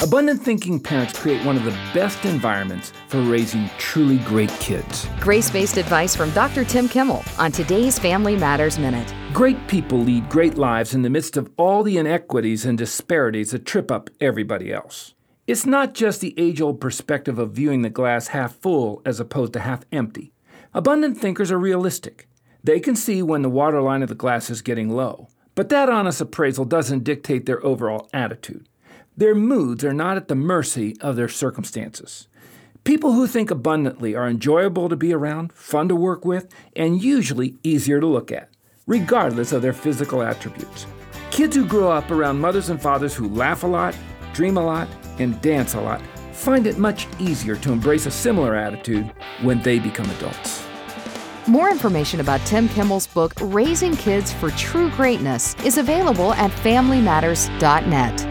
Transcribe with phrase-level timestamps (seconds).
[0.00, 5.08] Abundant thinking parents create one of the best environments for raising truly great kids.
[5.18, 6.64] Grace based advice from Dr.
[6.64, 9.12] Tim Kimmel on today's Family Matters Minute.
[9.32, 13.66] Great people lead great lives in the midst of all the inequities and disparities that
[13.66, 15.14] trip up everybody else.
[15.48, 19.52] It's not just the age old perspective of viewing the glass half full as opposed
[19.54, 20.32] to half empty.
[20.74, 22.28] Abundant thinkers are realistic.
[22.62, 25.26] They can see when the waterline of the glass is getting low,
[25.56, 28.68] but that honest appraisal doesn't dictate their overall attitude.
[29.18, 32.28] Their moods are not at the mercy of their circumstances.
[32.84, 37.56] People who think abundantly are enjoyable to be around, fun to work with, and usually
[37.64, 38.48] easier to look at,
[38.86, 40.86] regardless of their physical attributes.
[41.32, 43.96] Kids who grow up around mothers and fathers who laugh a lot,
[44.34, 44.86] dream a lot,
[45.18, 46.00] and dance a lot
[46.30, 50.64] find it much easier to embrace a similar attitude when they become adults.
[51.48, 58.27] More information about Tim Kimmel's book, Raising Kids for True Greatness, is available at FamilyMatters.net.